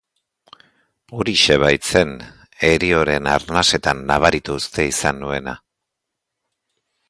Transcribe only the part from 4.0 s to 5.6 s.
nabaritu uste izan nuena.